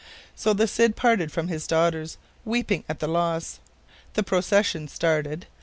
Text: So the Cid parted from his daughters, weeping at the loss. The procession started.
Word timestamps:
So 0.35 0.53
the 0.53 0.65
Cid 0.65 0.95
parted 0.95 1.31
from 1.31 1.47
his 1.47 1.67
daughters, 1.67 2.17
weeping 2.43 2.83
at 2.89 2.99
the 3.01 3.07
loss. 3.07 3.59
The 4.15 4.23
procession 4.23 4.87
started. 4.87 5.45